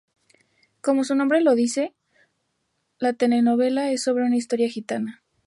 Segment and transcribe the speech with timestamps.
[0.81, 1.93] Como su nombre lo dice
[2.97, 5.21] la telenovela es sobre una historia gitana.